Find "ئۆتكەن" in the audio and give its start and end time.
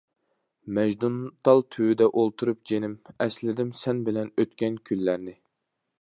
4.37-4.85